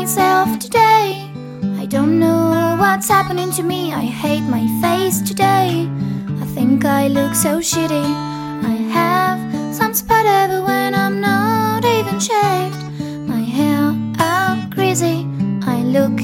[0.00, 1.30] myself today.
[1.82, 3.94] I don't know what's happening to me.
[3.94, 5.88] I hate my face today.
[6.42, 8.08] I think I look so shitty.
[8.72, 9.40] I have
[9.74, 12.80] some spot everywhere and I'm not even shaved.
[13.32, 13.84] My hair
[14.20, 15.18] are greasy.
[15.74, 16.16] I look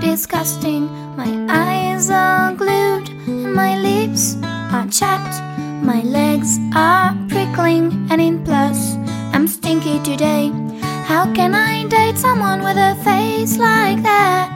[0.00, 0.82] disgusting.
[1.22, 1.32] My
[1.66, 4.36] eyes are glued and my lips
[4.76, 5.36] are chapped.
[5.82, 8.94] My legs are prickling and in plus
[9.34, 10.67] I'm stinky today.
[11.08, 14.50] How can I date someone with a face like that?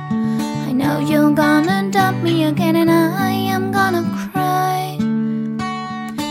[0.68, 4.98] I know you're gonna dump me again and I am gonna cry.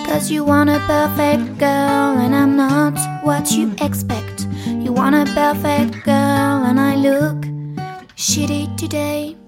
[0.06, 2.94] Cause you want a perfect girl and I'm not
[3.24, 4.46] what you expect.
[4.68, 7.42] You want a perfect girl and I look
[8.16, 9.41] shitty today.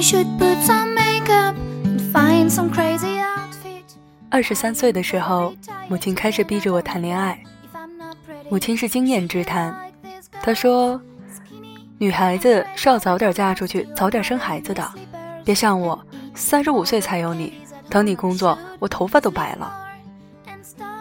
[0.00, 3.82] Should put some make up and find some crazy outfit
[4.30, 5.54] 二十三岁的时候，
[5.88, 7.42] 母亲开始逼着我谈恋爱。
[8.48, 9.74] 母亲是经验之谈，
[10.42, 11.00] 她说
[11.98, 14.88] ：“女孩子是要早点嫁出去，早点生孩子的，
[15.44, 16.00] 别像我，
[16.34, 17.52] 三十五岁才有你。
[17.88, 19.72] 等你工作，我头发都白了。”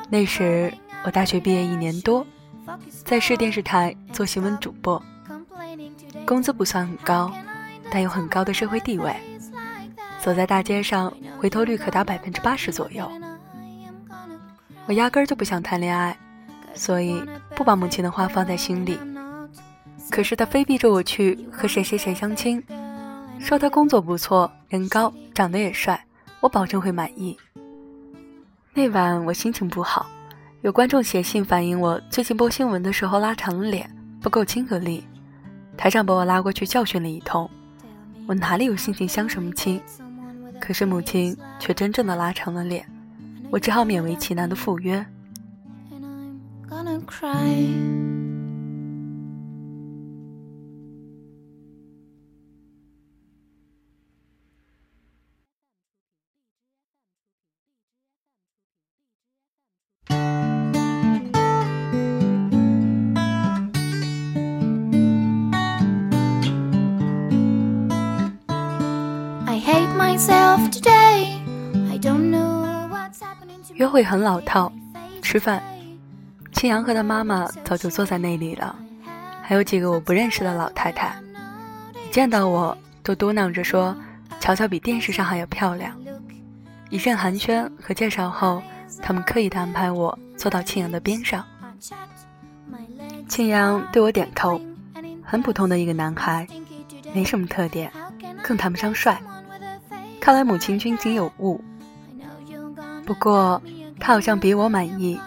[0.10, 2.26] 那时我大学毕业一年多，
[3.06, 5.02] 在市电视台做新闻主播，
[6.26, 7.32] 工资不算很高。
[7.92, 9.16] 但有很高的社会地位，
[10.20, 13.10] 走在大街上，回头率可达百分之八十左右。
[14.86, 16.18] 我压根儿就不想谈恋爱，
[16.74, 17.24] 所以
[17.56, 19.00] 不把母亲的话放在心里。
[20.10, 22.64] 可是他非逼着我去和谁谁谁相亲，
[23.40, 26.04] 说他工作不错，人高，长得也帅，
[26.40, 27.38] 我保证会满意。
[28.74, 30.08] 那晚我心情不好，
[30.62, 33.90] 有观众写信反映我最近播新闻的时候拉长了脸，
[34.22, 35.06] 不够亲和力。
[35.78, 37.50] 台长把我拉过去教训了一通。
[38.30, 39.82] 我哪里有心情相什么亲？
[40.62, 42.86] 可是母亲却真正的拉长了脸，
[43.50, 45.04] 我只好勉为其难的赴约。
[73.76, 74.72] 约会很老套，
[75.22, 75.62] 吃饭，
[76.52, 78.76] 青阳和他妈妈早就坐在那里了，
[79.42, 81.16] 还有几个我不认识的老太太，
[82.08, 83.96] 一见到我都嘟囔着说
[84.40, 85.96] ：“乔乔比电视上还要漂亮。”
[86.90, 88.62] 一阵寒暄和介绍后，
[89.02, 91.46] 他们刻意的安排我坐到青阳的边上。
[93.28, 94.60] 青阳对我点头，
[95.24, 96.48] 很普通的一个男孩，
[97.14, 97.92] 没什么特点，
[98.44, 99.22] 更谈不上帅。
[100.20, 101.64] 看来母亲军心有误。
[103.10, 103.60] 不过，
[104.00, 105.20] 他好像比我满意，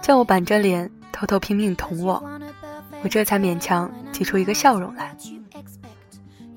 [0.00, 2.24] 叫我板着脸偷偷拼命捅我，
[3.02, 5.14] 我这才勉强挤出一个笑容来。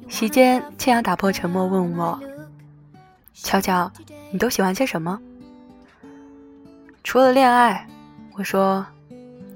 [0.08, 2.18] 席间，千阳打破沉默问我
[3.36, 3.92] ：“乔乔，
[4.32, 5.20] 你都喜欢些什么？”
[7.04, 7.86] 除了恋爱，
[8.38, 8.86] 我说，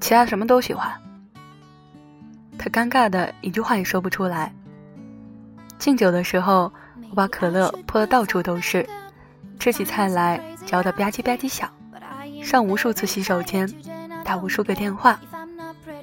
[0.01, 0.91] 其他什么都喜欢。
[2.57, 4.53] 他尴尬的一句话也说不出来。
[5.77, 6.69] 敬酒的时候，
[7.09, 8.85] 我把可乐泼得到处都是。
[9.59, 11.69] 吃起菜来嚼得吧唧吧唧响，
[12.41, 13.69] 上无数次洗手间，
[14.23, 15.19] 打无数个电话，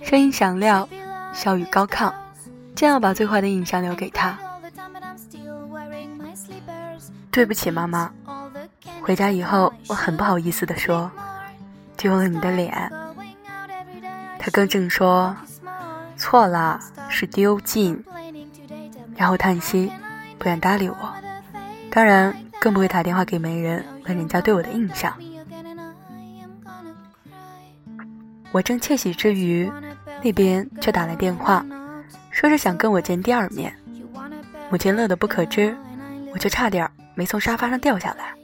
[0.02, 0.86] 声音响亮，
[1.32, 2.12] 笑语高亢，
[2.74, 4.38] 这样把最坏的印象留给他。
[7.30, 8.12] 对不起，妈妈。
[9.00, 11.10] 回家以后，我很不好意思地说，
[11.96, 12.92] 丢了你的脸。
[14.38, 15.34] 他更正说，
[16.18, 16.78] 错了，
[17.08, 18.04] 是丢尽。
[19.16, 19.90] 然后叹息，
[20.38, 21.14] 不愿搭理我。
[21.90, 22.36] 当然。
[22.60, 25.16] 更不会打电话给媒人问人家对我的印象。
[28.52, 29.70] 我正窃喜之余，
[30.22, 31.64] 那边却打来电话，
[32.30, 33.76] 说是想跟我见第二面。
[34.70, 35.76] 母亲乐得不可支，
[36.32, 38.34] 我却差点没从沙发上掉下来。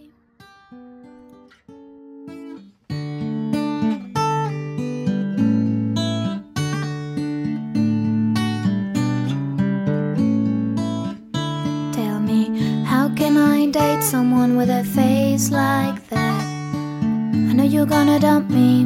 [14.52, 16.44] Someone with a face like that.
[16.44, 18.82] I know you're gonna dump me,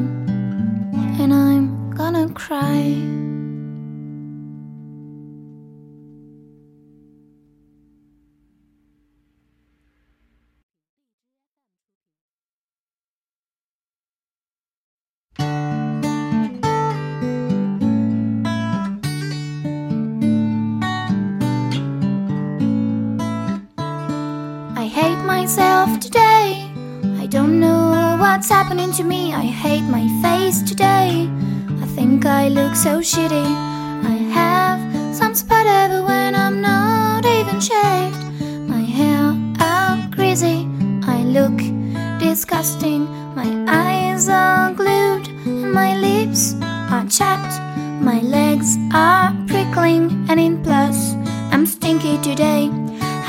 [1.23, 3.26] and I'm gonna cry.
[28.37, 29.33] What's happening to me.
[29.33, 31.27] I hate my face today.
[31.85, 33.47] I think I look so shitty.
[34.13, 34.79] I have
[35.17, 38.23] some spot everywhere when I'm not even shaved.
[38.69, 39.25] My hair
[39.59, 40.69] are greasy.
[41.15, 41.57] I look
[42.19, 43.09] disgusting.
[43.35, 46.57] My eyes are glued and my lips
[46.93, 47.55] are chapped.
[48.03, 51.15] My legs are prickling and in plus
[51.53, 52.69] I'm stinky today.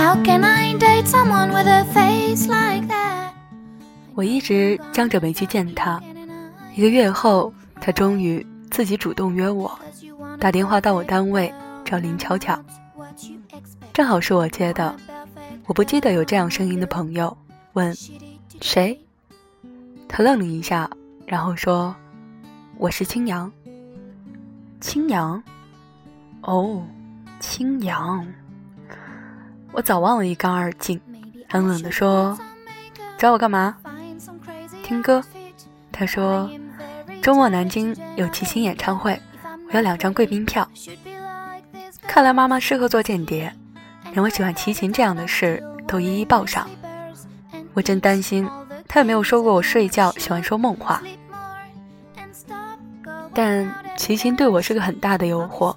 [0.01, 2.96] How can I date someone with a face like that?
[4.17, 6.01] 我一直张着没去见他，
[6.73, 9.79] 一个月后，他终于自己主动约我，
[10.39, 11.53] 打电话到我单位
[11.85, 12.59] 找林巧巧，
[13.93, 14.95] 正好是我接的。
[15.67, 17.37] 我不记得有这样声音的朋友，
[17.73, 17.95] 问
[18.59, 18.99] 谁？
[20.07, 20.89] 他愣了一下，
[21.27, 21.95] 然后说
[22.79, 23.51] ：“我是青阳。”
[24.81, 25.43] 青阳，
[26.41, 26.83] 哦，
[27.39, 28.25] 青阳。
[29.73, 30.99] 我早忘了一干二净，
[31.51, 32.35] 冷冷地说
[33.15, 33.77] ：“找我干嘛？”
[34.87, 35.21] 听歌。
[35.91, 36.49] 他说
[37.21, 39.19] ：“周末南京有齐秦演唱会，
[39.67, 40.65] 我要两张贵宾票。”
[42.07, 43.53] 看来妈妈适合做间谍，
[44.13, 46.69] 连我喜欢齐秦这样的事都一一报上。
[47.73, 48.49] 我真担心
[48.87, 51.01] 他有没有说过我睡觉喜欢说梦话。
[53.33, 55.75] 但齐秦对我是个很大的诱惑，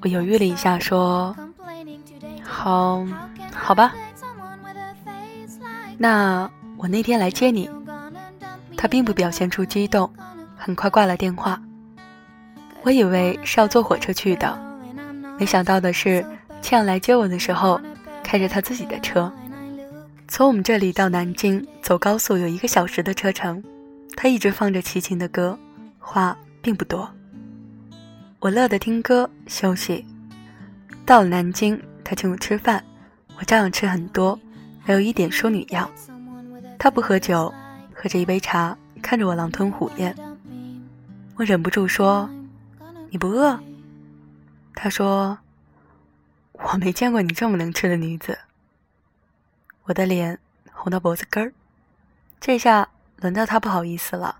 [0.00, 1.36] 我犹豫了一下，说
[2.42, 3.06] ：“好，
[3.52, 3.92] 好吧。
[5.98, 7.68] 那我那天来接你。”
[8.76, 10.12] 他并不表现出激动，
[10.56, 11.60] 很快挂了电话。
[12.82, 14.58] 我以为是要坐火车去的，
[15.38, 16.24] 没想到的是，
[16.60, 17.80] 庆阳来接我的时候，
[18.22, 19.32] 开着他自己的车。
[20.28, 23.62] 从我们这里到南京走高速有一个小时的车程，
[24.16, 25.58] 他一直放着齐秦的歌，
[25.98, 26.36] 话。
[26.64, 27.06] 并不多，
[28.40, 30.02] 我乐得听歌休息。
[31.04, 32.82] 到了南京，他请我吃饭，
[33.38, 34.40] 我照样吃很多，
[34.86, 35.86] 没有一点淑女样。
[36.78, 37.52] 他不喝酒，
[38.04, 40.14] 喝着一杯茶，看着我狼吞虎咽。
[41.36, 42.28] 我忍不住说
[43.08, 43.58] ：“你不饿？”
[44.76, 45.38] 他说
[46.52, 48.38] ：“我没见过你这么能吃的女子。”
[49.84, 50.38] 我的脸
[50.70, 51.50] 红到脖子根儿，
[52.38, 52.86] 这下
[53.22, 54.36] 轮到他不好意思了。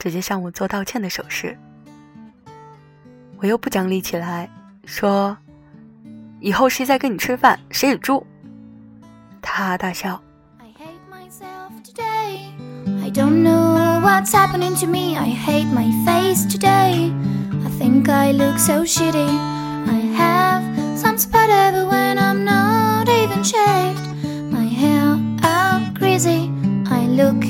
[0.00, 1.56] 直接向我做道歉的手势，
[3.36, 4.50] 我又不讲理起来，
[4.84, 5.38] 说
[6.42, 8.26] ：“以后谁再跟你吃饭，谁是猪。”
[9.40, 10.20] 他哈哈大笑。
[13.16, 15.16] don't know what's happening to me.
[15.16, 17.10] I hate my face today.
[17.64, 19.30] I think I look so shitty.
[19.88, 20.62] I have
[20.98, 24.04] some spot over when I'm not even shaved.
[24.52, 26.52] My hair out crazy.
[26.90, 27.40] I look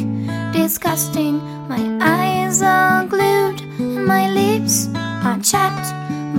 [0.52, 1.38] disgusting.
[1.66, 3.60] My eyes are glued.
[3.80, 5.88] My lips are chapped.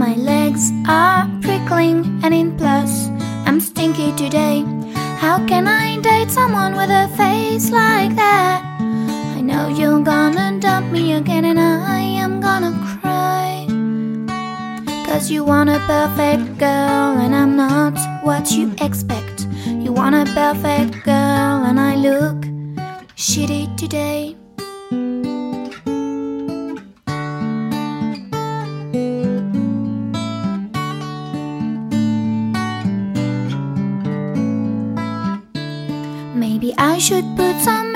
[0.04, 2.22] My legs are prickling.
[2.24, 3.10] And in plus,
[3.46, 4.64] I'm stinky today.
[5.20, 8.67] How can I date someone with a face like that?
[9.68, 12.72] I know you're gonna dump me again and I am gonna
[13.02, 13.68] cry.
[15.06, 19.46] Cause you want a perfect girl and I'm not what you expect.
[19.66, 22.38] You want a perfect girl and I look
[23.18, 24.38] shitty today.
[36.34, 37.87] Maybe I should put some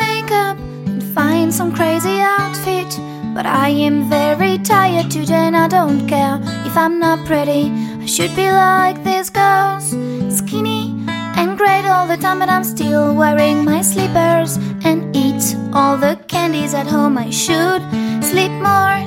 [1.52, 3.00] some crazy outfit.
[3.34, 7.72] But I am very tired today and I don't care if I'm not pretty.
[8.02, 9.90] I should be like these girls,
[10.30, 10.96] skinny
[11.38, 16.20] and great all the time, but I'm still wearing my slippers and eat all the
[16.28, 17.18] candies at home.
[17.18, 17.82] I should
[18.24, 19.00] sleep more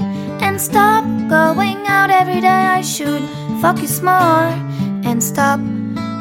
[0.45, 2.63] and stop going out every day.
[2.79, 3.23] I should
[3.61, 4.49] focus more
[5.09, 5.61] and stop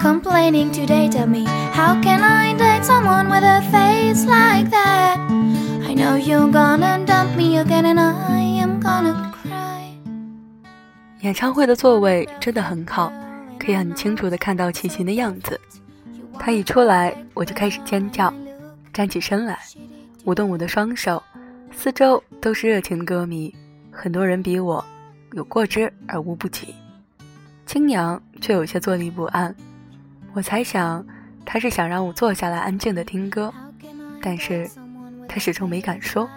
[0.01, 1.09] complaining today.
[1.09, 5.32] Tell me, how can I date someone with a face like that?
[5.95, 9.93] Know you're gonna dump me again and I am gonna cry.
[11.21, 13.13] 演唱会的座位真的很好，
[13.59, 15.59] 可以很清楚的看到齐秦的样子。
[16.39, 18.33] 他一出来，我就开始尖叫，
[18.91, 19.59] 站起身来，
[20.25, 21.21] 舞动我的双手，
[21.71, 23.53] 四周都是热情的歌迷，
[23.91, 24.83] 很多人比我
[25.33, 26.73] 有过之而无不及。
[27.67, 29.55] 青娘却有些坐立不安，
[30.33, 31.05] 我猜想
[31.45, 33.53] 他是想让我坐下来安静的听歌，
[34.21, 34.67] 但是
[35.27, 36.29] 他始终没敢说。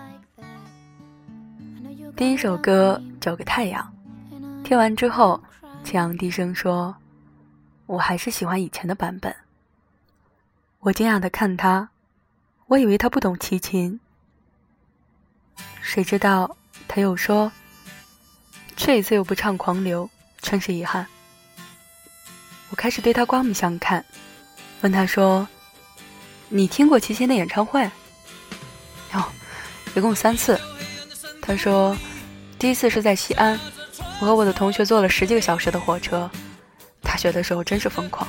[2.16, 3.94] 第一首歌叫个太阳，
[4.64, 5.42] 听完之后，
[5.84, 6.96] 青阳低声说
[7.84, 9.34] ：“我还是喜欢以前的版本。”
[10.80, 11.90] 我惊讶的看他，
[12.66, 14.00] 我以为他不懂齐秦，
[15.82, 16.56] 谁知道
[16.88, 17.52] 他又说
[18.76, 21.06] ：“这一次又不唱狂流，真是遗憾。”
[22.70, 24.04] 我开始对他刮目相看，
[24.80, 25.46] 问他说
[26.48, 27.90] ：“你听过齐秦的演唱会？
[29.14, 29.24] 哟，
[29.94, 30.60] 一共三次。
[31.40, 31.96] 他说，
[32.58, 33.58] 第一次是在西安，
[34.20, 36.28] 我和我的同学坐了十几个小时的火车。
[37.02, 38.28] 大学的时候真是疯狂。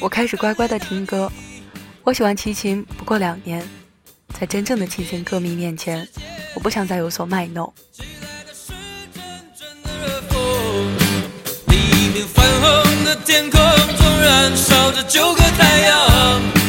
[0.00, 1.30] 我开始乖乖的听歌。
[2.02, 3.62] 我喜欢齐秦不过两年，
[4.38, 6.08] 在真正的齐秦歌迷面前，
[6.54, 7.72] 我不想再有所卖弄。
[12.34, 13.60] 泛红的天空
[13.96, 16.59] 中燃烧着九个太阳。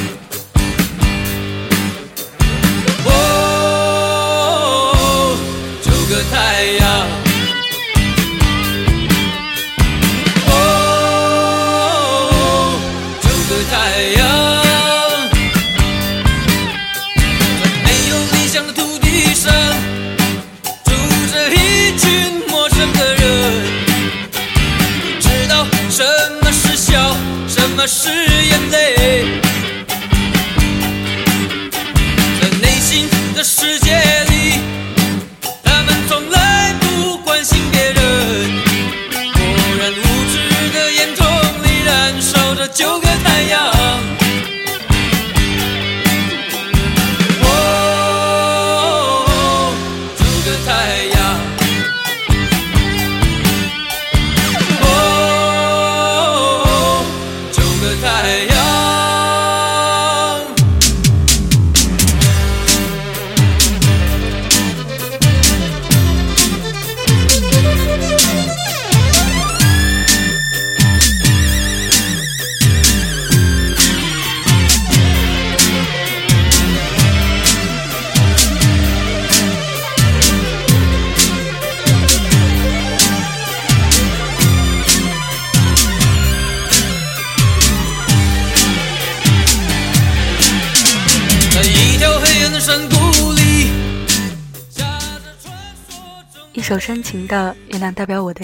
[27.84, 29.51] 那是眼泪。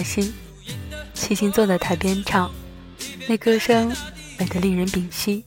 [0.08, 0.32] 心，
[1.12, 2.50] 细心》，坐在台边唱，
[3.28, 3.94] 那歌声
[4.38, 5.44] 美得令人屏息。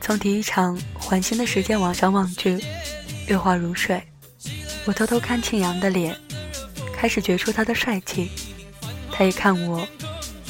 [0.00, 2.58] 从第一场环形的时间往上望去，
[3.28, 4.02] 月华如水。
[4.84, 6.16] 我偷偷看庆阳的脸，
[6.92, 8.32] 开始觉出他的帅气。
[9.12, 9.86] 他一看我，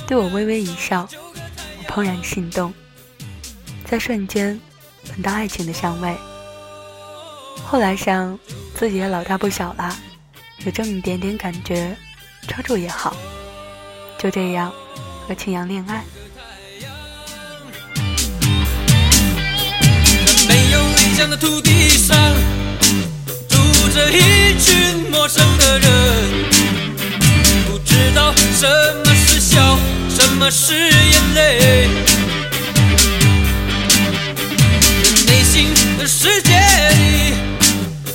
[0.07, 1.07] 对我微微一笑，
[1.79, 2.73] 我怦然心动，
[3.85, 4.59] 在瞬间
[5.11, 6.17] 闻到爱情的香味。
[7.63, 8.39] 后来想，
[8.75, 9.95] 自己也老大不小了。
[10.65, 11.95] 有这么一点点感觉，
[12.47, 13.17] 抓住也好。
[14.19, 14.73] 就这样，
[15.29, 16.03] 和青阳恋爱。
[20.49, 22.17] 没有理想的土地上，
[23.49, 23.57] 住
[23.95, 25.89] 着一群陌生的人，
[27.69, 28.67] 不知道什
[29.05, 31.89] 么是笑，什么是眼泪。
[35.27, 36.53] 内心的世界
[36.97, 37.35] 里，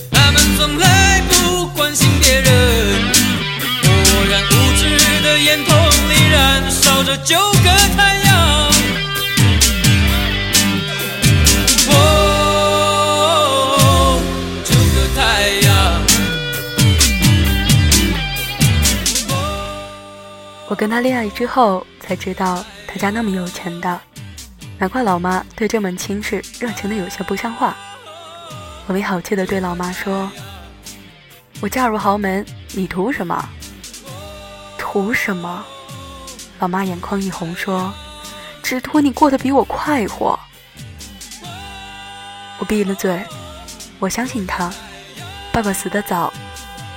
[0.09, 2.60] 他们从来不关心别人。
[7.03, 8.71] 九个太阳，
[14.63, 16.01] 九个太阳。
[20.67, 23.99] 我跟他恋爱之后，才知道他家那么有钱的，
[24.77, 27.75] 难怪老妈对这门亲事热情的有些不像话。
[28.87, 30.31] 我没好气的对老妈说
[31.61, 33.49] ：“我嫁入豪门，你图什么？
[34.77, 35.65] 图什么？”
[36.61, 37.91] 老妈眼眶一红，说
[38.61, 40.39] ：“只图你过得比我快活。”
[42.59, 43.19] 我闭了嘴。
[43.97, 44.71] 我相信他。
[45.51, 46.31] 爸爸死得早，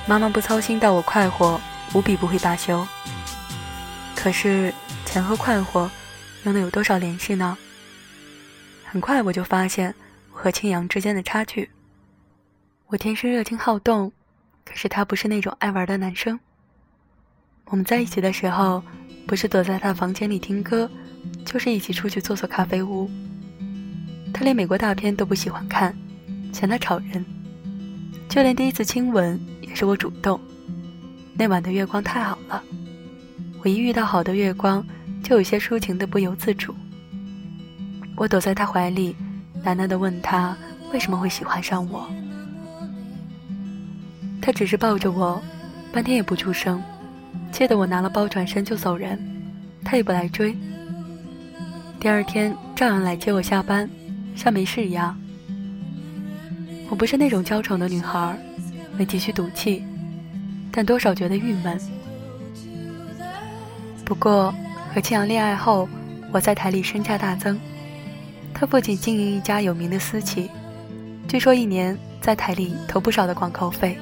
[0.05, 1.59] 妈妈不操心到我快活，
[1.95, 2.87] 无比不会罢休。
[4.15, 4.71] 可是
[5.03, 5.89] 钱和快活
[6.43, 7.57] 又能有多少联系呢？
[8.85, 9.93] 很快我就发现
[10.31, 11.71] 我和青阳之间的差距。
[12.85, 14.11] 我天生热情好动，
[14.63, 16.39] 可是他不是那种爱玩的男生。
[17.65, 18.83] 我们在一起的时候。
[19.27, 20.89] 不是躲在他房间里听歌，
[21.43, 23.09] 就是一起出去坐坐咖啡屋。
[24.33, 25.95] 他连美国大片都不喜欢看，
[26.51, 27.25] 嫌他吵人。
[28.27, 30.39] 就连第一次亲吻也是我主动。
[31.33, 32.61] 那晚的月光太好了，
[33.63, 34.85] 我一遇到好的月光，
[35.23, 36.75] 就有些抒情的不由自主。
[38.15, 39.15] 我躲在他怀里，
[39.63, 40.55] 喃喃地问他
[40.93, 42.07] 为什么会喜欢上我。
[44.41, 45.41] 他只是抱着我，
[45.91, 46.81] 半天也不出声。
[47.55, 49.17] 气得我拿了包转身就走人，
[49.81, 50.53] 他也不来追。
[52.01, 53.89] 第二天照样来接我下班，
[54.35, 55.17] 像没事一样。
[56.89, 58.37] 我不是那种娇宠的女孩，
[58.97, 59.81] 没继续赌气，
[60.69, 61.79] 但多少觉得郁闷。
[64.03, 64.53] 不过
[64.93, 65.87] 和庆阳恋爱后，
[66.33, 67.57] 我在台里身价大增，
[68.53, 70.51] 他父亲经营一家有名的私企，
[71.25, 73.97] 据说一年在台里投不少的广告费。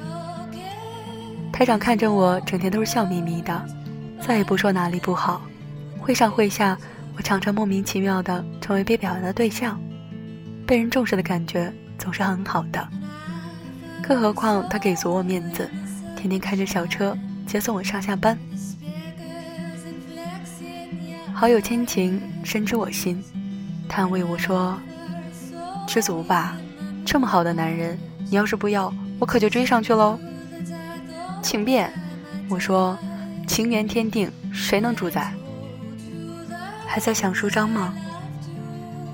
[1.54, 3.64] 台长看着我，整天都是笑眯眯的，
[4.20, 5.40] 再也不说哪里不好。
[6.00, 6.76] 会上会下，
[7.16, 9.80] 我常常莫名其妙的成为被表扬的对象，
[10.66, 12.88] 被人重视的感觉总是很好的。
[14.02, 15.70] 更何况他给足我面子，
[16.16, 18.36] 天天开着小车接送我上下班。
[21.32, 23.22] 好友千情深知我心，
[23.88, 24.76] 他安慰我说
[25.86, 26.56] ：“知足吧，
[27.06, 27.96] 这么好的男人，
[28.28, 30.18] 你要是不要，我可就追上去喽。”
[31.44, 31.92] 情变，
[32.48, 32.98] 我说
[33.46, 35.30] ：“情缘天定，谁能主宰？”
[36.88, 37.94] 还在想舒张吗？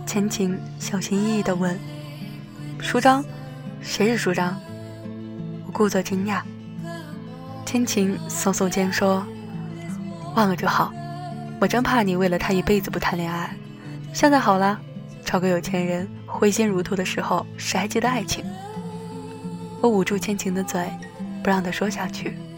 [0.07, 1.77] 千晴小心翼翼地问
[2.79, 3.25] ：“舒张，
[3.81, 4.57] 谁是舒张？”
[5.67, 6.41] 我故作惊讶。
[7.67, 9.27] 千晴耸耸肩说
[10.37, 10.93] ：“忘了就好，
[11.61, 13.53] 我真怕你为了他一辈子不谈恋爱。
[14.13, 14.81] 现在好了，
[15.25, 18.45] 找个有钱人，挥金如土的时候，谁还记得爱情？”
[19.83, 20.89] 我捂住千晴的嘴，
[21.43, 22.50] 不让他说下去。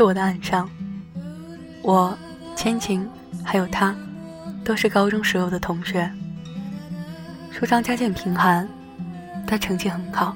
[0.00, 0.66] 是我的暗伤，
[1.82, 2.16] 我、
[2.56, 3.06] 千晴
[3.44, 3.94] 还有他，
[4.64, 6.10] 都是高中时候的同学。
[7.50, 8.66] 舒张家境贫寒，
[9.46, 10.34] 他成绩很好。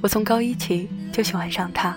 [0.00, 1.94] 我从高一起就喜欢上他。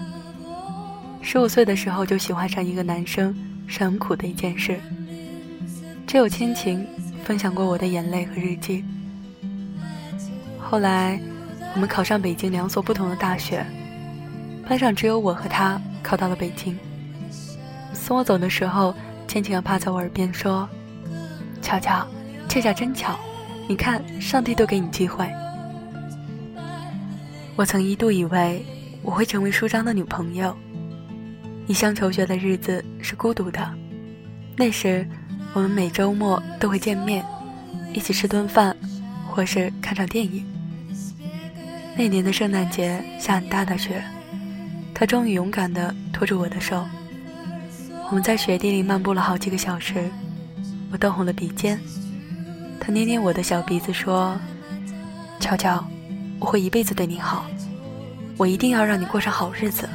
[1.22, 3.34] 十五岁的时候就喜欢上一个男生
[3.68, 4.78] 是很苦的一件事。
[6.06, 6.86] 只有千晴
[7.24, 8.84] 分享过我的眼泪和日记。
[10.60, 11.18] 后来，
[11.74, 13.66] 我们考上北京两所不同的大学。
[14.68, 16.78] 班上只有我和他考到了北京。
[17.92, 18.94] 送我走的时候，
[19.28, 20.70] 千晴趴在我耳边说
[21.64, 22.06] ：“巧巧，
[22.48, 23.18] 这下真巧，
[23.68, 25.28] 你看，上帝都给你机会。”
[27.58, 28.64] 我曾一度以为
[29.02, 30.56] 我会成为舒张的女朋友。
[31.66, 33.68] 一乡求学的日子是孤独的，
[34.56, 35.08] 那时
[35.54, 37.26] 我们每周末都会见面，
[37.94, 38.78] 一起吃顿饭，
[39.28, 40.46] 或是看场电影。
[41.98, 44.04] 那年的圣诞节下很大的雪。
[44.98, 46.88] 他终于勇敢地拖住我的手，
[48.10, 50.10] 我们在雪地里漫步了好几个小时，
[50.90, 51.78] 我冻红了鼻尖。
[52.80, 54.40] 他捏捏我的小鼻子说
[55.42, 55.86] ：“乔乔，
[56.40, 57.46] 我会一辈子对你好，
[58.38, 59.90] 我一定要让你过上好日子。”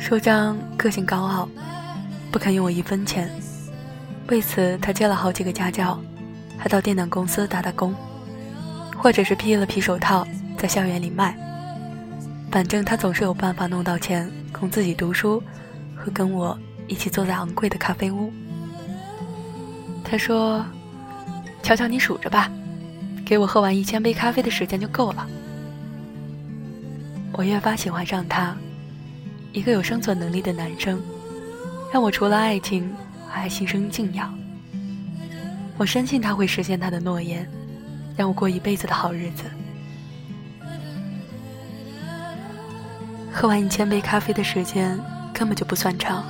[0.00, 1.46] 舒张个性高傲，
[2.32, 3.30] 不肯用我一分钱，
[4.28, 6.00] 为此他接了好几个家教，
[6.56, 7.94] 还到电脑公司打打工，
[8.96, 11.36] 或者是披了皮手套在校园里卖。
[12.54, 15.42] 反正他总是有办法弄到钱供自己读书，
[15.96, 18.32] 和跟我一起坐在昂贵的咖啡屋。
[20.04, 20.64] 他说
[21.64, 22.48] ：“瞧瞧你数着吧，
[23.26, 25.26] 给我喝完一千杯咖啡的时间就够了。”
[27.34, 28.56] 我越发喜欢上他，
[29.52, 31.02] 一个有生存能力的男生，
[31.92, 32.88] 让我除了爱情
[33.28, 34.32] 还心生敬仰。
[35.76, 37.50] 我深信他会实现他的诺言，
[38.16, 39.42] 让我过一辈子的好日子。
[43.34, 44.98] 喝完一千杯咖啡的时间
[45.32, 46.24] 根本就不算长，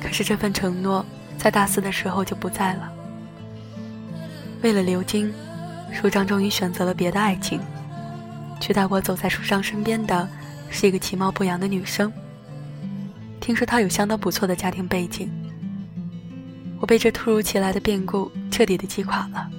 [0.00, 1.04] 可是这份承诺
[1.36, 2.92] 在大四的时候就不在了。
[4.62, 5.34] 为了刘晶，
[5.92, 7.60] 舒张终于选择了别的爱情。
[8.60, 10.26] 去带我走在舒张身边的
[10.70, 12.10] 是一个其貌不扬的女生。
[13.40, 15.28] 听说她有相当不错的家庭背景。
[16.78, 19.50] 我被这突如其来的变故彻底的击垮了。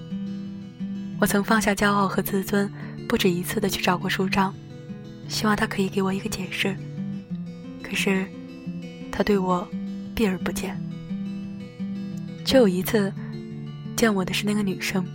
[1.20, 2.72] 我曾放下骄傲和自尊，
[3.08, 4.56] 不止一次的去找过舒张，
[5.28, 6.76] 希望他可以给我一个解释。
[7.84, 8.28] 可是，
[9.12, 9.68] 他对我
[10.16, 10.80] 避而不见。
[12.46, 13.12] 就有一次，
[13.96, 15.06] 见我的是那个女生。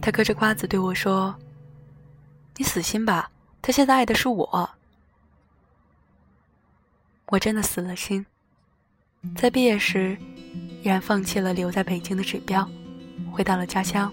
[0.00, 1.34] 她嗑着瓜子对我说
[2.56, 3.30] ：“你死心吧，
[3.60, 4.70] 他现在爱的是我。”
[7.26, 8.24] 我真的死了心。
[9.36, 10.16] 在毕业时，
[10.82, 12.68] 依然放弃了留在北京的指标，
[13.30, 14.12] 回到了家乡。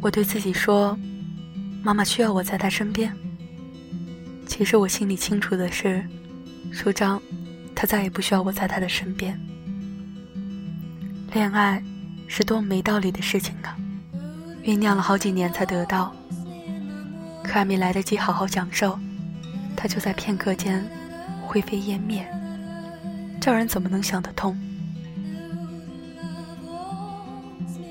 [0.00, 0.98] 我对自己说
[1.86, 3.14] ：“妈妈需要我在她身边。”
[4.44, 6.04] 其实我心里清楚的是，
[6.72, 7.22] 舒张，
[7.76, 9.38] 他再也不需要我在他的身边。
[11.32, 11.80] 恋爱
[12.26, 13.76] 是多么没道理的事情啊！
[14.64, 16.12] 酝酿了好几年才得到，
[17.44, 18.98] 可还没来得及好好享受，
[19.76, 20.84] 他就在片刻间
[21.40, 22.26] 灰飞烟灭，
[23.40, 24.58] 叫人怎么能想得通？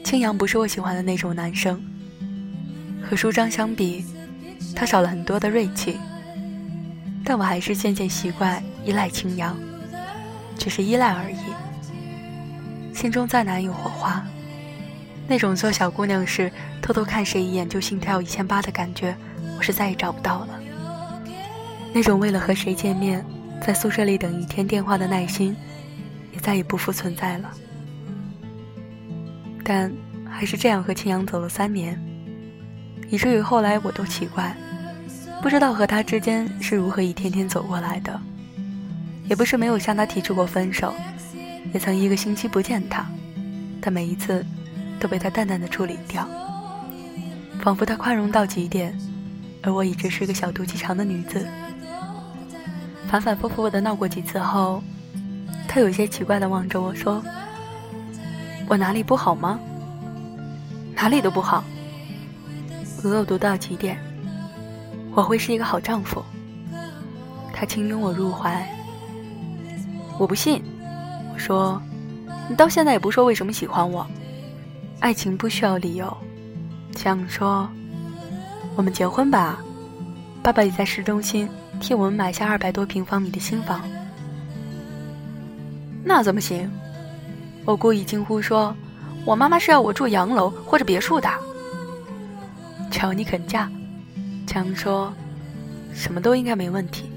[0.04, 1.82] 青阳不是我喜欢的那种男生。
[3.10, 4.04] 和舒张相比，
[4.76, 5.98] 他少了很多的锐气。
[7.24, 9.58] 但我还是渐渐习惯依赖青阳，
[10.58, 11.38] 只是依赖而已。
[12.94, 14.24] 心中再难有火花，
[15.28, 19.16] 那种做小姑娘时偷偷看谁一眼就心跳一千八的感觉，
[19.58, 20.60] 我是再也找不到了。
[21.94, 23.26] 那种为了和谁见面，
[23.62, 25.56] 在宿舍里等一天电话的耐心，
[26.32, 27.52] 也再也不复存在了。
[29.64, 29.92] 但
[30.30, 32.00] 还是这样和青阳走了三年，
[33.10, 34.56] 以至于后来我都奇怪。
[35.42, 38.20] 不知道和他之间是如何一天天走过来的，
[39.28, 40.94] 也不是没有向他提出过分手，
[41.72, 43.06] 也曾一个星期不见他，
[43.80, 44.44] 但每一次
[45.00, 46.28] 都被他淡淡的处理掉，
[47.62, 48.98] 仿佛他宽容到极点，
[49.62, 51.46] 而我一直是个小肚鸡肠的女子。
[53.08, 54.82] 反反复复的闹过几次后，
[55.68, 57.24] 他有些奇怪的望着我说
[58.68, 59.60] ：“我哪里不好吗？
[60.96, 61.64] 哪里都不好，
[63.08, 63.98] 我恶毒到极点。”
[65.16, 66.24] 我会是一个好丈夫。
[67.54, 68.68] 他轻拥我入怀。
[70.18, 70.62] 我不信，
[71.34, 71.82] 我说，
[72.50, 74.06] 你到现在也不说为什么喜欢我。
[75.00, 76.18] 爱情不需要理由。
[76.94, 77.70] 江说，
[78.76, 79.62] 我们结婚吧。
[80.44, 83.82] 爸爸也在市中心替我们买下二百多平方米的新房。
[86.04, 86.70] 那怎么行？
[87.66, 88.76] 我故意惊呼说，
[89.26, 91.30] 我妈妈是要我住洋楼或者别墅的。
[92.96, 93.70] 只要你肯嫁。
[94.48, 95.14] 强说
[95.94, 97.12] ：“什么都应该没问题。”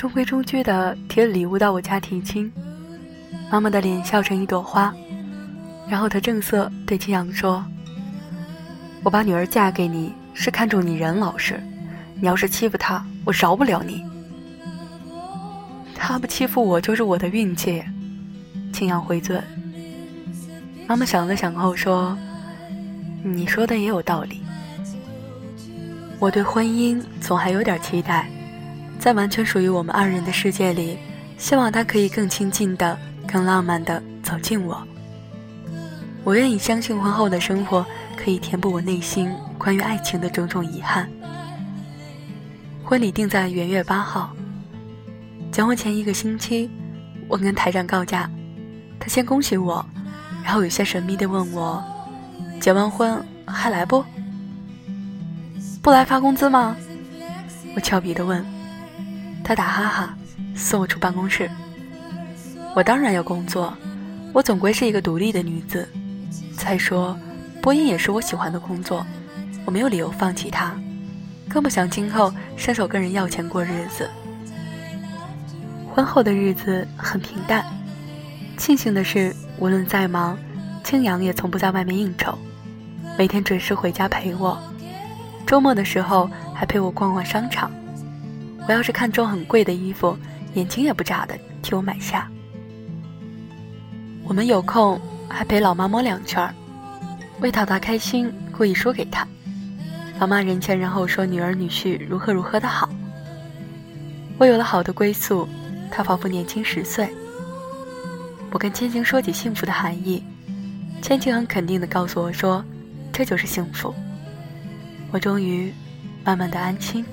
[0.00, 2.50] 中规中矩的提了礼物到我家提亲，
[3.52, 4.94] 妈妈的脸笑成一朵花，
[5.86, 7.62] 然后她正色对青阳说
[9.04, 11.62] ：“我把女儿嫁给你是看中你人老实，
[12.18, 14.02] 你要是欺负她，我饶不了你。
[15.94, 17.84] 她不欺负我就是我的运气。”
[18.72, 19.38] 青阳回嘴。
[20.86, 22.16] 妈妈想了想后说
[23.22, 24.40] ：“你说的也有道理。
[26.18, 28.26] 我对婚姻总还有点期待。”
[29.00, 30.98] 在完全属于我们二人的世界里，
[31.38, 34.86] 希望他可以更亲近的、更浪漫的走近我。
[36.22, 37.84] 我愿意相信婚后的生活
[38.14, 41.08] 可以填补我内心关于爱情的种种遗憾。
[42.84, 44.36] 婚礼定在元月八号。
[45.50, 46.68] 结婚前一个星期，
[47.26, 48.30] 我跟台长告假，
[49.00, 49.84] 他先恭喜我，
[50.44, 51.82] 然后有些神秘的问我
[52.60, 54.04] ：“结完婚还来不？
[55.80, 56.76] 不来发工资吗？”
[57.74, 58.44] 我俏皮的问。
[59.42, 60.14] 他打哈哈，
[60.54, 61.50] 送我出办公室。
[62.74, 63.72] 我当然要工作，
[64.32, 65.88] 我总归是一个独立的女子。
[66.56, 67.18] 再说，
[67.60, 69.04] 播音也是我喜欢的工作，
[69.64, 70.72] 我没有理由放弃它，
[71.48, 74.08] 更不想今后伸手跟人要钱过日子。
[75.92, 77.64] 婚后的日子很平淡，
[78.56, 80.38] 庆幸的是，无论再忙，
[80.84, 82.38] 青阳也从不在外面应酬，
[83.18, 84.56] 每天准时回家陪我，
[85.44, 87.68] 周末的时候还陪我逛逛商场。
[88.70, 90.16] 我要是看中很贵的衣服，
[90.54, 92.30] 眼睛也不眨的替我买下。
[94.22, 94.96] 我们有空
[95.28, 96.54] 还陪老妈摸两圈儿。
[97.40, 99.26] 为讨她开心，故意说给她。
[100.20, 102.88] 老妈人前人后说女儿女婿如何如何的好。
[104.38, 105.48] 我有了好的归宿，
[105.90, 107.12] 她仿佛年轻十岁。
[108.52, 110.22] 我跟千晴说起幸福的含义，
[111.02, 112.64] 千晴很肯定的告诉我说
[113.12, 113.92] ：“这就是幸福。”
[115.10, 115.74] 我终于
[116.22, 117.04] 慢慢的安心。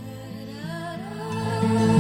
[1.60, 1.97] Thank you.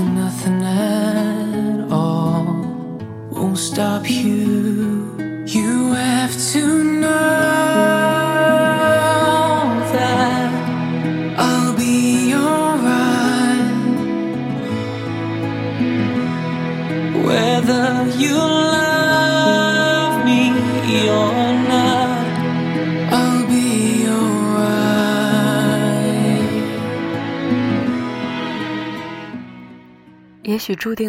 [0.00, 0.57] 也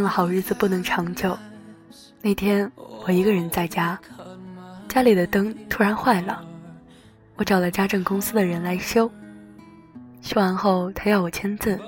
[0.09, 1.37] 好日子不能长久。
[2.21, 2.69] 那天
[3.05, 3.97] 我一个人在家，
[4.87, 6.43] 家里的灯突然坏了，
[7.35, 9.09] 我找了家政公司的人来修。
[10.21, 11.79] 修完后，他要我签字，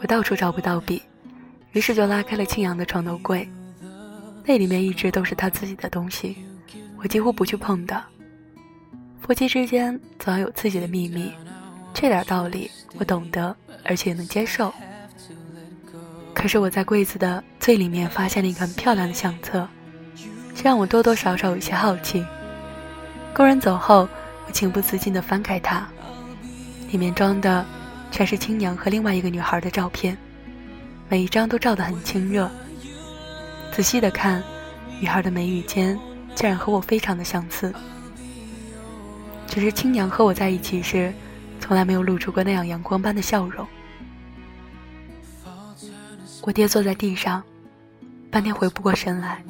[0.00, 1.00] 我到处找不到笔，
[1.72, 3.48] 于是就拉开了庆阳的床头柜，
[4.44, 6.36] 那里面一直都是他自己的东西，
[6.98, 8.02] 我几乎不去碰的。
[9.20, 11.32] 夫妻之间总要有自己的秘密，
[11.94, 12.68] 这点道理
[12.98, 14.74] 我懂得，而且也能接受。
[16.46, 19.68] 可是我在柜子的最里面发现了一个很漂亮的相册，
[20.54, 22.24] 这让我多多少少有些好奇。
[23.34, 24.08] 工人走后，
[24.46, 25.84] 我情不自禁地翻开它，
[26.92, 27.66] 里面装的
[28.12, 30.16] 全是青娘和另外一个女孩的照片，
[31.08, 32.48] 每一张都照得很亲热。
[33.72, 34.40] 仔细的看，
[35.00, 35.98] 女孩的眉宇间
[36.36, 37.74] 竟然和我非常的相似。
[39.48, 41.12] 只是青娘和我在一起时，
[41.58, 43.66] 从来没有露出过那样阳光般的笑容。
[46.46, 47.42] 我爹坐在地上，
[48.30, 49.42] 半天回不过神来。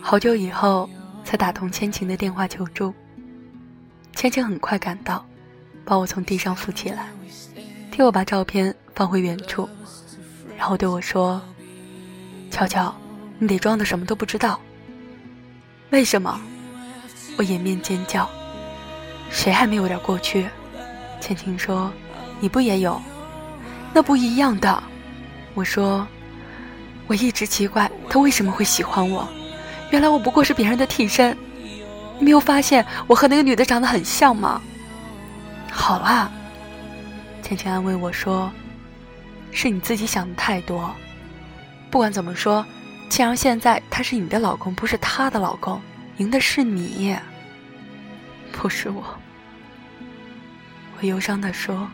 [0.00, 0.88] 好久以后
[1.22, 2.94] 才打通千晴的电话求助。
[4.14, 5.22] 千晴很快赶到，
[5.84, 7.10] 把我从地上扶起来，
[7.90, 9.68] 替我把照片放回原处，
[10.56, 11.42] 然后对我说
[12.50, 12.94] ：“乔乔，
[13.38, 14.58] 你得装的什么都不知道。”
[15.92, 16.40] 为什么？
[17.36, 18.26] 我掩面尖叫。
[19.28, 20.46] 谁还没有点过去？
[21.20, 21.92] 千晴说
[22.40, 22.98] ：“你不也有？
[23.92, 24.82] 那不一样的。”
[25.56, 26.06] 我说
[27.08, 29.26] ：“我一直奇怪他为什么会喜欢我，
[29.90, 31.34] 原来我不过是别人的替身。
[32.18, 34.60] 你没有发现我和那个女的长得很像吗？”
[35.72, 36.30] 好啦，
[37.42, 38.52] 倩倩安慰我说
[39.50, 40.94] ：“是你自己想的太多。
[41.90, 42.64] 不管怎么说，
[43.08, 45.80] 既然现在他是你的老公，不是他的老公，
[46.18, 47.16] 赢的是你，
[48.52, 49.02] 不是我。”
[51.00, 51.88] 我忧伤的说：“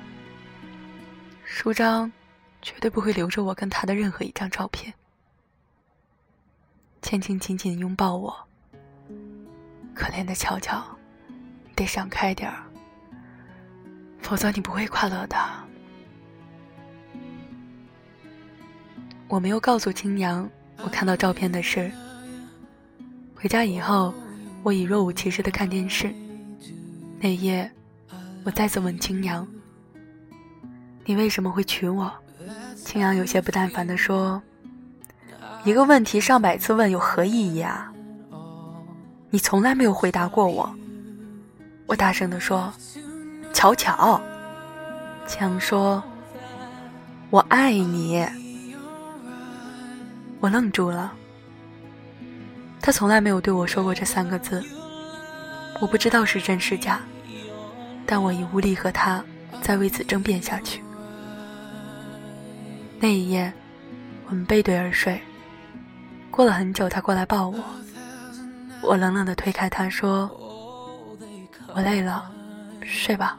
[1.47, 2.11] 舒张。”
[2.63, 4.95] 绝对不会留着我跟他的任何一张照片。
[7.03, 8.33] 千晴紧紧拥抱我，
[9.93, 10.81] 可怜的乔乔，
[11.75, 12.63] 得想开点儿，
[14.21, 15.37] 否则你不会快乐的。
[19.27, 20.49] 我没有告诉青阳
[20.79, 21.91] 我看到照片的事，
[23.35, 24.15] 回家以后，
[24.63, 26.15] 我已若无其事的看电视。
[27.19, 27.69] 那夜，
[28.45, 29.47] 我再次问青阳
[31.05, 32.13] ：“你为什么会娶我？”
[32.85, 34.43] 青阳有些不耐烦地说
[35.65, 37.91] ：“一个问题上百次问有何意义啊？
[39.31, 40.71] 你从来没有回答过我。”
[41.87, 42.73] 我大声地说
[43.55, 44.21] ：“巧巧。”
[45.27, 46.03] 青阳说
[47.31, 48.27] ：“我爱你。”
[50.41, 51.13] 我愣住了。
[52.81, 54.63] 他从来没有对我说过这三个字，
[55.81, 57.01] 我不知道是真是假，
[58.05, 59.25] 但我已无力和他
[59.63, 60.83] 再为此争辩下去。
[63.03, 63.53] 那一夜，
[64.29, 65.21] 我们背对而睡。
[66.31, 67.59] 过了很久，他过来抱我，
[68.81, 70.31] 我冷冷地推开他说
[71.75, 72.31] ：“我累了，
[72.85, 73.37] 睡吧。”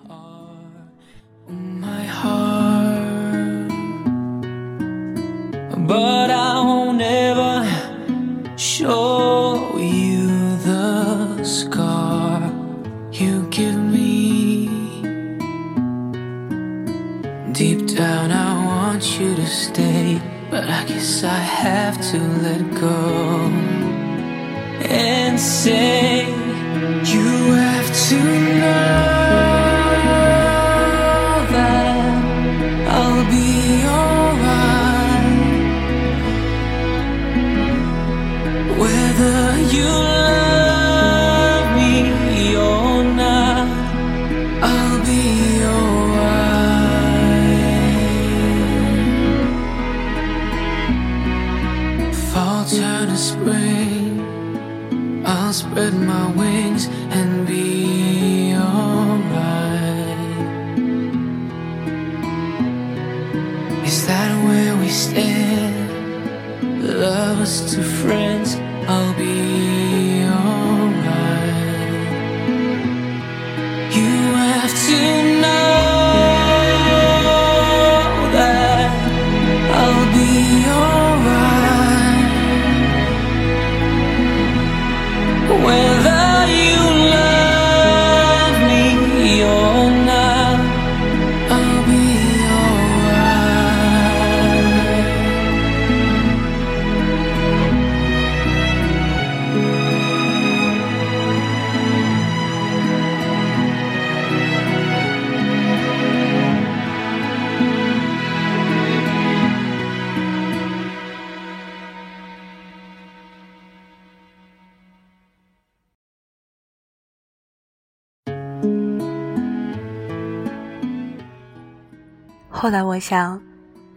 [122.63, 123.41] 后来我想，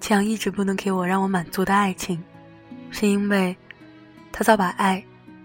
[0.00, 2.20] 这样一直不能给我让我满足的爱情，
[2.90, 3.57] 是因为
[4.33, 5.00] 他早把爱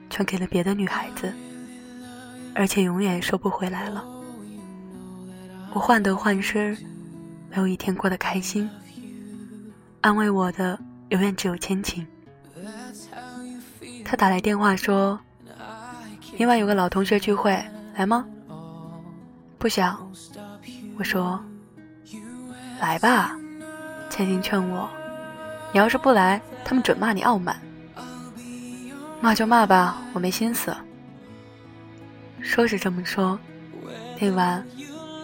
[0.09, 1.31] 全给了别的女孩子，
[2.55, 4.03] 而且永远收不回来了。
[5.71, 6.75] 我患得患失，
[7.51, 8.67] 没有一天过得开心。
[10.01, 10.79] 安慰我的
[11.09, 12.03] 永远只有千晴。
[14.03, 15.19] 他打来电话说，
[16.39, 17.51] 明晚有个老同学聚会，
[17.93, 18.25] 来吗？
[19.59, 20.11] 不想。
[20.97, 21.39] 我说。
[22.81, 23.37] 来吧，
[24.09, 24.89] 千金劝我。
[25.71, 27.55] 你要是不来，他们准骂你傲慢。
[29.21, 30.75] 骂就骂吧，我没心思。
[32.41, 33.39] 说是这么说，
[34.19, 34.65] 那晚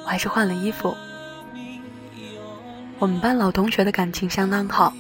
[0.04, 0.96] 我还是换了衣服。
[3.00, 4.93] 我们班老同学的感情相当好，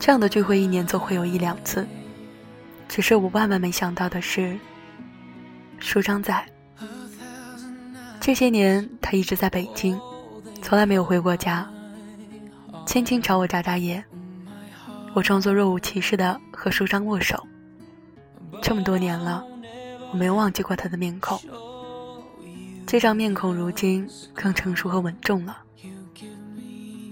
[0.00, 1.86] 这样的聚会一年总会有一两次。
[2.88, 4.58] 只是我万万没想到的是，
[5.78, 6.44] 舒张在。
[8.20, 9.96] 这些年他一直在北京，
[10.60, 11.64] 从来没有回过家。
[12.86, 14.04] 轻轻朝我眨眨眼，
[15.14, 17.44] 我装作若无其事的和舒张握手。
[18.62, 19.44] 这么多年了，
[20.12, 21.40] 我没有忘记过他的面孔。
[22.86, 25.58] 这张面孔如今更成熟和稳重了。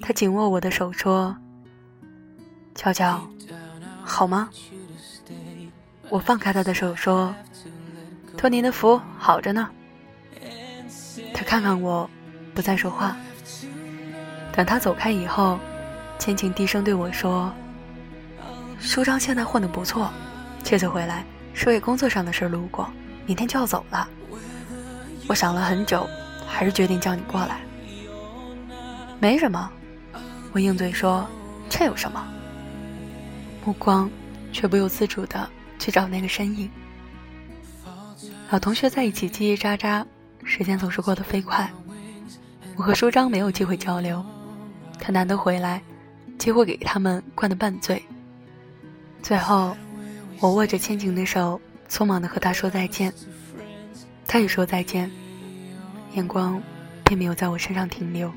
[0.00, 1.36] 他紧握我的手说
[2.74, 3.20] ：“乔乔，
[4.02, 4.48] 好吗？”
[6.10, 7.34] 我放开他的手说
[8.36, 9.68] ：“托您的福，好着呢。”
[11.34, 12.08] 他看看我，
[12.54, 13.16] 不再说话。
[14.52, 15.58] 等他走开以后，
[16.18, 17.52] 千晴低声对我说
[18.78, 20.10] ：“舒张现在混得不错，
[20.62, 21.24] 这次回来
[21.54, 22.88] 是为工作上的事路过，
[23.24, 24.08] 明天就要走了。”
[25.26, 26.06] 我想了很久，
[26.46, 27.60] 还是决定叫你过来。
[29.18, 29.70] 没什么，
[30.52, 31.26] 我应嘴说
[31.70, 32.22] ：“这有什么？”
[33.64, 34.10] 目光
[34.52, 35.48] 却不由自主的
[35.78, 36.68] 去找那个身影。
[38.50, 40.04] 老同学在一起叽叽喳喳，
[40.44, 41.70] 时间总是过得飞快。
[42.76, 44.22] 我和舒张没有机会交流。
[45.04, 45.82] 他难得回来，
[46.38, 48.00] 几乎给他们灌得半醉。
[49.20, 49.76] 最后，
[50.38, 53.12] 我握着千景的手匆忙的和他说再见，
[54.28, 55.10] 他也说再见，
[56.14, 56.62] 眼光
[57.04, 58.32] 并没有在我身上停留。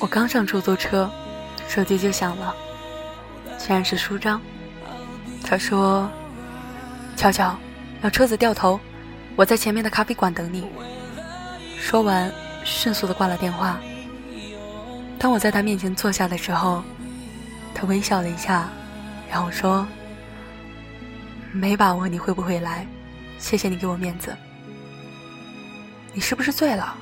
[0.00, 1.08] 我刚上出租车，
[1.68, 2.52] 手机就响了，
[3.58, 4.40] 竟然是舒张。
[5.44, 6.10] 他说
[7.14, 7.56] ：“乔乔，
[8.02, 8.80] 要车子掉头，
[9.36, 10.66] 我在前面的咖啡馆等你。”
[11.78, 12.32] 说完，
[12.64, 13.78] 迅速的挂了电话。
[15.18, 16.82] 当我在他面前坐下的时候，
[17.74, 18.68] 他微笑了一下，
[19.28, 19.86] 然后说
[21.52, 22.86] ：“没把握你会不会来，
[23.38, 24.36] 谢谢你给我面子。”
[26.12, 26.96] 你是不是醉了？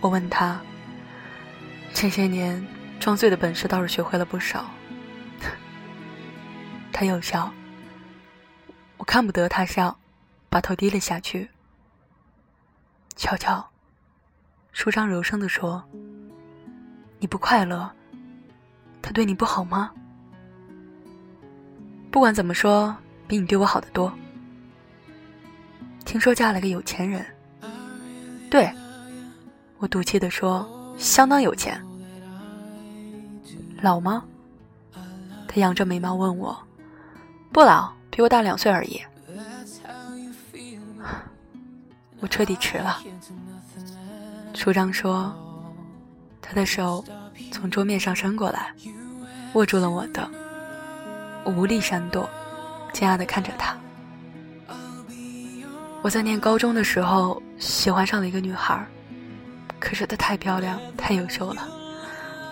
[0.00, 0.60] 我问他。
[1.92, 2.66] 这些年
[2.98, 4.68] 装醉的本事倒是学会了不少。
[6.92, 7.52] 他又笑，
[8.96, 9.96] 我看不得他笑，
[10.48, 11.50] 把头低了下去。
[13.14, 13.70] 悄悄，
[14.72, 15.84] 舒张柔声地说。
[17.24, 17.90] 你不快乐，
[19.00, 19.90] 他对你不好吗？
[22.10, 22.94] 不管怎么说，
[23.26, 24.12] 比你对我好得多。
[26.04, 27.24] 听说嫁了个有钱人，
[28.50, 28.70] 对，
[29.78, 30.68] 我赌气的说，
[30.98, 31.82] 相当有钱。
[33.80, 34.22] 老吗？
[35.48, 36.54] 他扬着眉毛问我，
[37.50, 39.00] 不老，比我大两岁而已。
[42.20, 43.02] 我彻底迟了。
[44.52, 45.34] 舒张说。
[46.46, 47.02] 他的手
[47.50, 48.74] 从桌面上伸过来，
[49.54, 50.30] 握住了我的。
[51.42, 52.28] 我无力闪躲，
[52.92, 53.74] 惊讶地看着他。
[56.02, 58.86] 我在念高中的时候喜欢上了一个女孩，
[59.80, 61.66] 可是她太漂亮、太优秀了，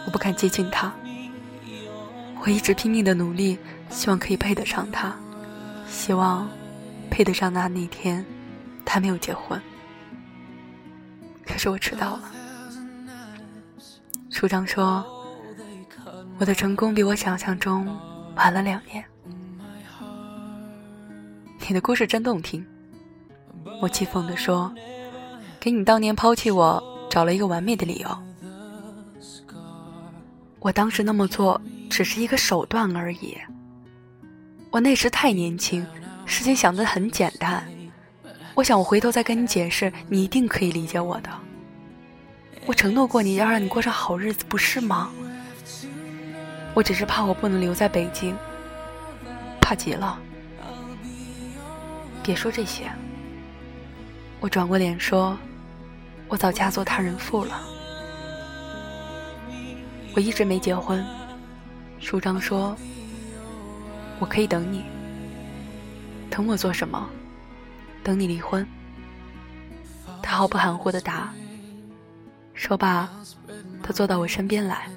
[0.07, 0.91] 我不敢接近她。
[2.41, 3.59] 我一直拼命的努力，
[3.91, 5.15] 希望可以配得上她，
[5.87, 6.49] 希望
[7.11, 8.25] 配得上那那天，
[8.87, 9.61] 她没有结婚。
[11.47, 12.32] 可是我迟到了。
[14.43, 15.07] 处长说
[16.37, 17.87] ：“我的成功比我想象中
[18.35, 19.05] 晚了两年。”
[21.69, 22.67] 你的故事真动听，
[23.81, 24.75] 我讥讽地说
[25.61, 28.09] ：“给你当年抛弃我找了一个完美的理由。”
[30.59, 33.39] 我当时那么做只是一个手段而已。
[34.73, 35.87] 我那时太年轻，
[36.27, 37.63] 事情想得很简单。
[38.55, 41.31] 我想我回头再跟你解释，你一定可以理解我的。
[42.65, 45.11] 我承诺过你要让你过上好日子，不是吗？
[46.75, 48.37] 我只是怕我不能留在北京，
[49.61, 50.19] 怕极了。
[52.23, 52.91] 别说这些。
[54.41, 55.37] 我转过脸说
[56.29, 57.61] ：“我早嫁做他人妇了。”
[60.15, 61.05] 我一直没结婚。
[61.99, 62.77] 舒张说
[64.19, 64.85] ：“我可以等你。
[66.31, 67.09] 等我做什么？
[68.03, 68.67] 等你离婚。”
[70.23, 71.33] 他毫不含糊的答。
[72.55, 73.09] 说罢，
[73.83, 74.89] 他坐到我身边来。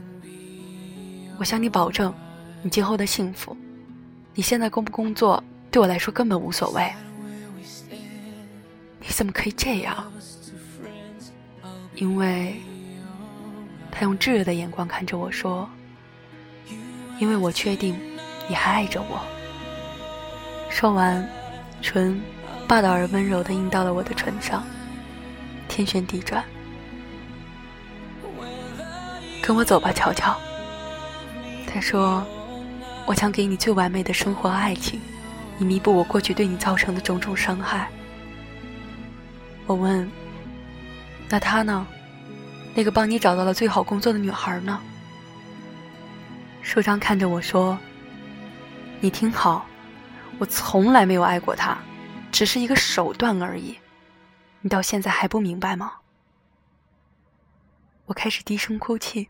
[1.37, 2.13] 我向你保证，
[2.61, 3.55] 你今后的幸福。
[4.33, 6.93] 你现在工不工作，对我来说根本无所谓。
[8.99, 10.11] 你怎么可以这样？
[11.95, 12.59] 因为，
[13.91, 15.69] 他用炙热的眼光看着我说
[17.19, 17.95] ：“因为我确定，
[18.49, 19.21] 你还爱着我。”
[20.69, 21.25] 说完，
[21.81, 22.19] 唇
[22.67, 24.63] 霸道而温柔的印到了我的唇上，
[25.69, 26.43] 天旋地转。
[29.45, 30.35] 跟我走吧，乔乔。
[31.67, 32.25] 他说
[33.05, 34.99] ：“我想给你最完美的生活和爱情，
[35.59, 37.87] 以弥补我过去对你造成的种种伤害。”
[39.67, 40.09] 我问
[41.29, 41.85] ：“那他呢？
[42.73, 44.81] 那个帮你找到了最好工作的女孩呢？”
[46.63, 47.77] 舒张看着我说
[48.99, 49.63] ：“你听好，
[50.39, 51.77] 我从来没有爱过她，
[52.31, 53.77] 只是一个手段而已。
[54.61, 55.91] 你到现在还不明白吗？”
[58.07, 59.29] 我开始低声哭泣。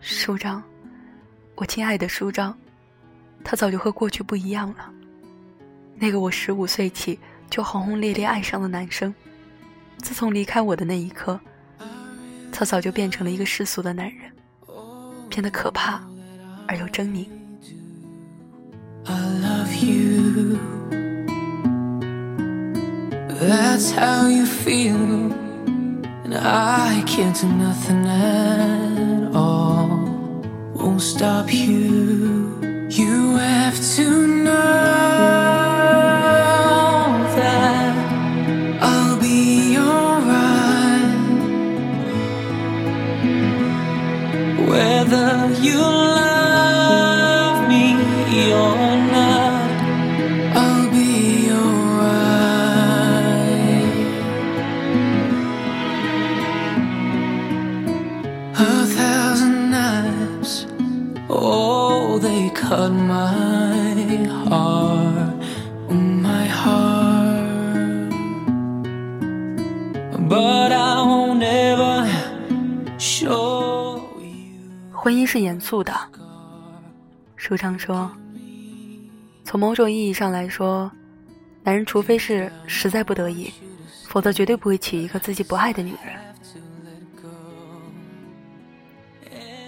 [0.00, 0.62] 舒张，
[1.54, 2.56] 我亲爱的舒张，
[3.44, 4.90] 他早就和过去不一样了。
[5.94, 7.18] 那个我十五岁起
[7.50, 9.14] 就轰轰烈烈爱上的男生，
[9.98, 11.38] 自从离开我的那一刻，
[12.50, 14.32] 他早就变成了一个世俗的男人，
[15.28, 16.02] 变得可怕
[16.66, 17.26] 而又狰狞。
[26.42, 29.69] I can't do nothing at all.
[30.80, 32.88] Won't stop you.
[32.88, 34.99] You have to know
[75.30, 75.94] 是严肃的，
[77.36, 78.10] 舒畅说。
[79.44, 80.90] 从某种意义上来说，
[81.62, 83.52] 男人除非是实在不得已，
[84.08, 86.16] 否则绝对不会娶一个自己不爱的女人。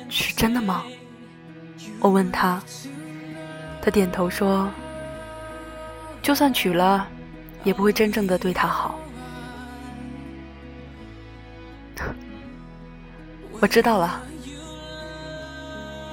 [0.09, 0.83] 是真的吗？
[2.01, 2.61] 我问他，
[3.81, 4.69] 他点头说
[6.21, 7.07] ：“就算娶了，
[7.63, 8.99] 也不会真正的对她好。
[13.63, 14.25] ”我知道了。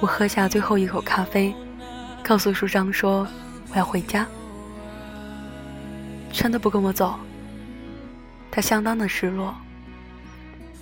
[0.00, 1.54] 我喝下最后一口咖啡，
[2.22, 3.26] 告诉书章说
[3.70, 4.26] ：“我要回家。”
[6.32, 7.18] 真的不跟我走？
[8.50, 9.54] 他相当的失落。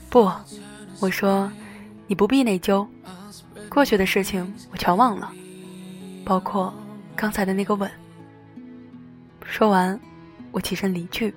[0.09, 0.31] 不，
[1.01, 1.51] 我说，
[2.07, 2.87] 你不必内疚。
[3.69, 5.33] 过去的事情我全忘了，
[6.25, 6.73] 包括
[7.17, 7.91] 刚才的那个吻。
[9.45, 9.99] 说完，
[10.53, 11.35] 我起身离去。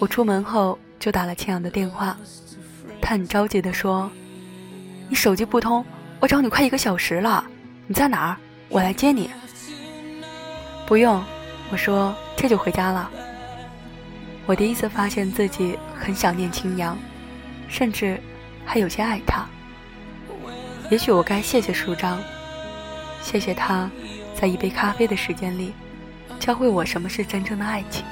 [0.00, 2.16] 我出门后就打了青阳的电话，
[3.00, 4.10] 他很着急的说
[5.08, 5.84] ：“你手机不通，
[6.20, 7.44] 我找你快一个小时了，
[7.86, 8.36] 你在哪儿？
[8.68, 9.30] 我来接你。”
[10.86, 11.22] 不用，
[11.70, 13.10] 我说这就回家了。
[14.46, 16.98] 我第一次发现自己很想念青阳，
[17.68, 18.20] 甚至
[18.64, 19.46] 还有些爱他。
[20.90, 22.18] 也许我该谢谢舒张，
[23.20, 23.90] 谢谢他，
[24.34, 25.74] 在一杯咖啡的时间里，
[26.40, 28.04] 教会我什么是真正的爱情。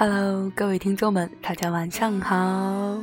[0.00, 2.96] Hello，各位听众们，大家晚上好。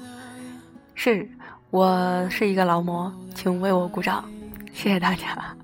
[0.96, 1.30] 是
[1.70, 4.26] 我是一个劳模，请为我鼓掌，
[4.74, 5.56] 谢谢大家。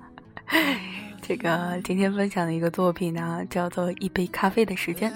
[1.20, 5.10] 这个今天分享的一个作品呢，叫做《一杯咖啡的时间》，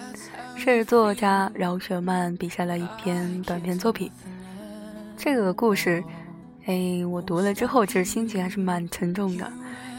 [0.57, 4.11] 是作家饶雪漫笔下的一篇短篇作品。
[5.17, 6.03] 这个故事，
[6.67, 9.49] 哎，我读了之后，其实心情还是蛮沉重的，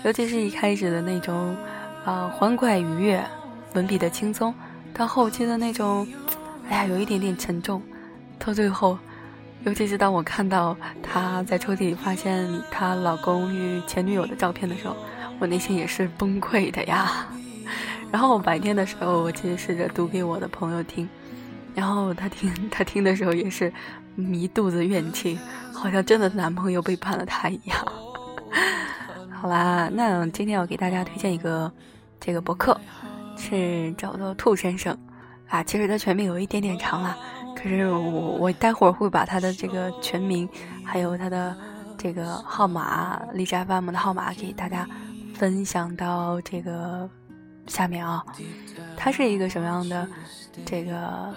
[0.04, 1.56] 尤其是一开始的那种
[2.04, 3.24] 啊欢快愉悦，
[3.74, 4.54] 文笔的轻松。
[5.00, 6.06] 到后期的那种，
[6.68, 7.82] 哎呀，有一点点沉重。
[8.38, 9.00] 到最后，
[9.64, 14.97] 尤其是当我看到她在抽屉里发现她老公与前女友的照片的时候，
[15.39, 17.28] 我内心也是崩溃的呀。
[18.12, 21.08] 然后我白天的时候，我其实试着读给我的朋友听，
[21.74, 23.72] 然后他听他听的时候也是
[24.18, 25.39] 一肚子怨气，
[25.72, 27.78] 好像真的男朋友背叛了她一样。
[29.32, 31.72] 好啦，那今天要给大家推荐一个
[32.20, 32.78] 这个博客。
[33.40, 34.96] 是找到兔先生，
[35.48, 37.18] 啊，其实他全名有一点点长了，
[37.56, 40.48] 可是我我待会儿会把他的这个全名，
[40.84, 41.56] 还有他的
[41.98, 44.86] 这个号码，荔枝 FM 的号码给大家
[45.34, 47.10] 分享到这个
[47.66, 48.24] 下面啊。
[48.98, 50.08] 他是一个什么样的
[50.66, 51.34] 这个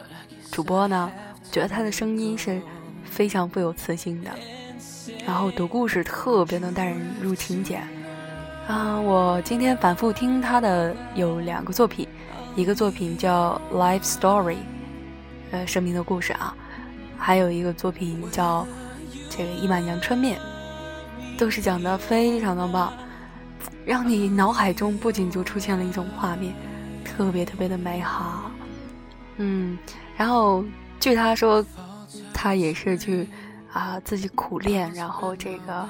[0.50, 1.10] 主播呢？
[1.52, 2.60] 觉得他的声音是
[3.04, 4.30] 非常富有磁性的，
[5.24, 7.80] 然后读故事特别能带人入情节。
[8.68, 12.06] 啊，我今天反复听他的有两个作品，
[12.54, 14.54] 一个作品叫《Life Story》，
[15.50, 16.54] 呃，生命的故事啊，
[17.18, 18.66] 还有一个作品叫
[19.28, 20.38] 这个《一碗阳春面》，
[21.38, 22.92] 都是讲的非常的棒，
[23.84, 26.54] 让你脑海中不仅就出现了一种画面，
[27.04, 28.48] 特别特别的美好。
[29.38, 29.76] 嗯，
[30.16, 30.64] 然后
[31.00, 31.64] 据他说，
[32.32, 33.28] 他也是去
[33.72, 35.86] 啊自己苦练，然后这个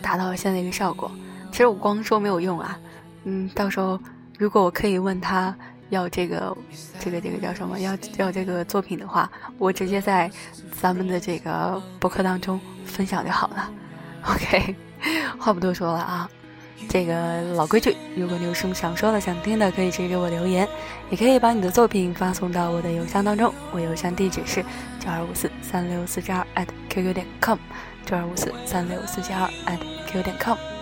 [0.00, 1.10] 达到了现在一个效果。
[1.56, 2.78] 其实我光说没有用啊，
[3.24, 3.98] 嗯，到时候
[4.38, 5.56] 如果我可以问他
[5.88, 6.54] 要这个，
[7.00, 7.80] 这个这个叫什么？
[7.80, 10.30] 要要这个作品的话，我直接在
[10.78, 13.70] 咱们的这个博客当中分享就好了。
[14.28, 14.76] OK，
[15.38, 16.30] 话不多说了啊，
[16.90, 20.68] 这个老规矩，如果你有什么想说的、想听的，可以直接给我留言，
[21.08, 24.62] 也可以把你的作品发送到我的邮箱当中，我邮箱地址是
[25.00, 27.58] 九二五四三六四七二 at @QQ 点 com，
[28.04, 30.75] 九二五四三六四七二 at @QQ 点 com。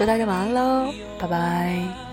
[0.00, 2.09] 祝大家晚安喽，拜拜。